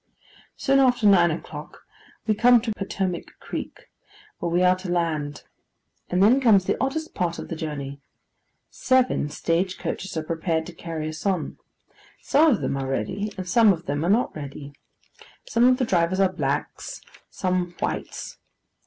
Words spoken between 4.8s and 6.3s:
land; and